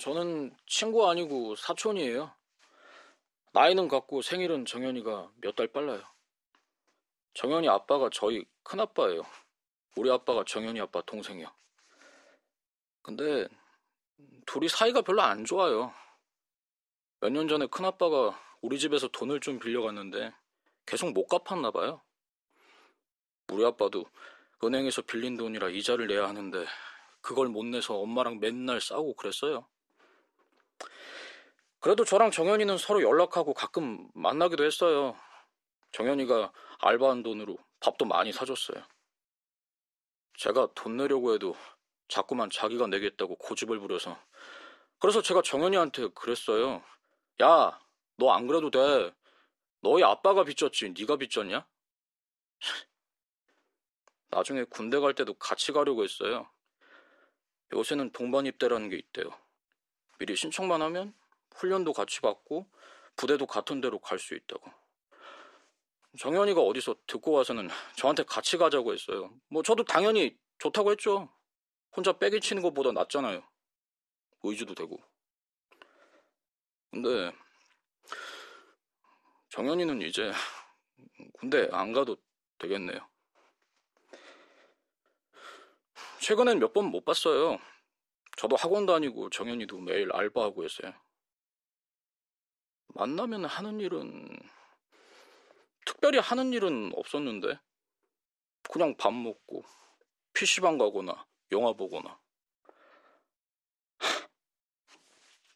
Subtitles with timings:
[0.00, 2.32] 저는 친구 아니고 사촌이에요.
[3.52, 6.02] 나이는 같고 생일은 정현이가 몇 달 빨라요.
[7.34, 9.22] 정현이 아빠가 저희 큰아빠예요.
[9.96, 11.52] 우리 아빠가 정현이 아빠 동생이요.
[13.02, 13.46] 근데
[14.46, 15.92] 둘이 사이가 별로 안 좋아요.
[17.20, 20.32] 몇 년 전에 큰아빠가 우리 집에서 돈을 좀 빌려갔는데
[20.86, 22.00] 계속 못 갚았나 봐요.
[23.52, 24.06] 우리 아빠도
[24.64, 26.64] 은행에서 빌린 돈이라 이자를 내야 하는데
[27.20, 29.66] 그걸 못 내서 엄마랑 맨날 싸우고 그랬어요.
[31.80, 35.16] 그래도 저랑 정현이는 서로 연락하고 가끔 만나기도 했어요.
[35.92, 38.84] 정현이가 알바한 돈으로 밥도 많이 사줬어요.
[40.34, 41.56] 제가 돈 내려고 해도
[42.08, 44.18] 자꾸만 자기가 내겠다고 고집을 부려서
[44.98, 46.82] 그래서 제가 정현이한테 그랬어요.
[47.42, 47.80] 야,
[48.16, 49.14] 너 안 그래도 돼.
[49.80, 51.66] 너희 아빠가 빚졌지 네가 빚졌냐?
[54.28, 56.50] 나중에 군대 갈 때도 같이 가려고 했어요.
[57.72, 59.30] 요새는 동반 입대라는 게 있대요.
[60.18, 61.14] 미리 신청만 하면
[61.60, 62.66] 훈련도 같이 받고
[63.16, 64.70] 부대도 같은 데로 갈 수 있다고.
[66.18, 69.32] 정현이가 어디서 듣고 와서는 저한테 같이 가자고 했어요.
[69.48, 71.32] 뭐 저도 당연히 좋다고 했죠.
[71.96, 73.42] 혼자 빼기 치는 것보다 낫잖아요.
[74.42, 74.98] 의지도 되고.
[76.90, 77.32] 근데
[79.50, 80.32] 정현이는 이제
[81.34, 82.16] 군대 안 가도
[82.58, 83.00] 되겠네요.
[86.20, 87.58] 최근엔 몇 번 못 봤어요.
[88.36, 90.92] 저도 학원 다니고 정현이도 매일 알바하고 했어요.
[92.94, 94.28] 만나면 하는 일은
[95.86, 97.58] 특별히 하는 일은 없었는데
[98.70, 99.64] 그냥 밥 먹고
[100.34, 102.18] PC방 가거나 영화 보거나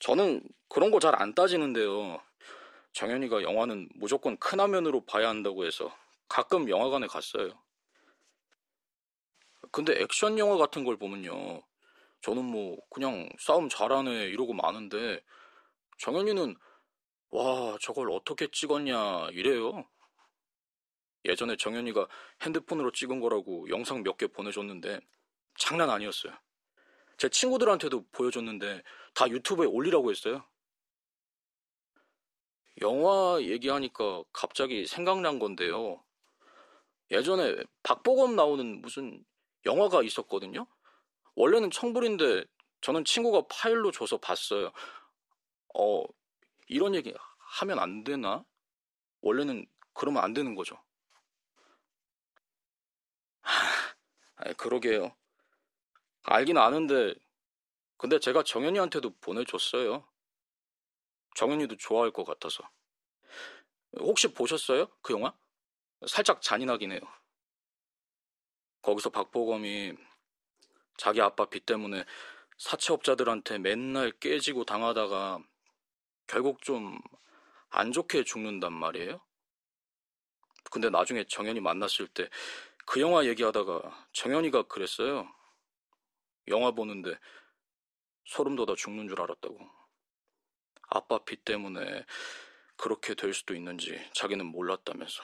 [0.00, 2.20] 저는 그런 거 잘 안 따지는데요.
[2.92, 5.94] 정현이가 영화는 무조건 큰 화면으로 봐야 한다고 해서
[6.28, 7.62] 가끔 영화관에 갔어요.
[9.70, 11.62] 근데 액션 영화 같은 걸 보면요.
[12.22, 15.20] 저는 뭐 그냥 싸움 잘하네 이러고 마는데
[15.98, 16.56] 정현이는
[17.32, 19.84] 와 저걸 어떻게 찍었냐 이래요.
[21.24, 22.08] 예전에 정현이가
[22.42, 25.00] 핸드폰으로 찍은 거라고 영상 몇 개 보내줬는데
[25.58, 26.32] 장난 아니었어요.
[27.18, 28.82] 제 친구들한테도 보여줬는데
[29.14, 30.44] 다 유튜브에 올리라고 했어요.
[32.82, 36.04] 영화 얘기하니까 갑자기 생각난 건데요.
[37.10, 39.24] 예전에 박보검 나오는 무슨
[39.66, 40.66] 영화가 있었거든요.
[41.36, 42.44] 원래는 청불인데
[42.80, 44.72] 저는 친구가 파일로 줘서 봤어요.
[45.74, 46.04] 어,
[46.68, 48.44] 이런 얘기 하면 안 되나?
[49.20, 50.82] 원래는 그러면 안 되는 거죠.
[53.42, 55.14] 하, 그러게요.
[56.24, 57.14] 알긴 아는데,
[57.96, 60.08] 근데 제가 정현이한테도 보내줬어요.
[61.34, 62.68] 정현이도 좋아할 것 같아서.
[63.98, 64.86] 혹시 보셨어요?
[65.02, 65.36] 그 영화?
[66.06, 67.00] 살짝 잔인하긴 해요.
[68.82, 69.94] 거기서 박보검이
[70.96, 72.04] 자기 아빠 빚 때문에
[72.58, 75.40] 사채업자들한테 맨날 깨지고 당하다가
[76.26, 76.98] 결국 좀
[77.74, 79.20] 안 좋게 죽는단 말이에요.
[80.70, 82.28] 근데 나중에 정현이 만났을 때
[82.84, 85.32] 그 영화 얘기하다가 정현이가 그랬어요.
[86.48, 87.18] 영화 보는데
[88.24, 89.58] 소름 돋아 죽는 줄 알았다고.
[90.88, 92.04] 아빠 빚 때문에
[92.76, 95.22] 그렇게 될 수도 있는지 자기는 몰랐다면서.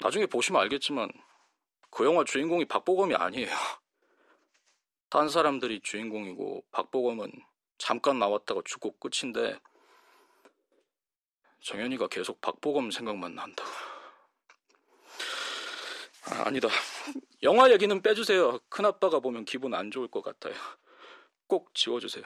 [0.00, 1.10] 나중에 보시면 알겠지만
[1.90, 3.48] 그 영화 주인공이 박보검이 아니에요.
[5.10, 7.30] 딴 사람들이 주인공이고 박보검은
[7.78, 9.58] 잠깐 나왔다가 죽고 끝인데
[11.60, 13.70] 정현이가 계속 박보검 생각만 난다고.
[16.26, 16.68] 아, 아니다.
[17.42, 18.58] 영화 얘기는 빼주세요.
[18.68, 20.54] 큰아빠가 보면 기분 안 좋을 것 같아요.
[21.46, 22.24] 꼭 지워주세요.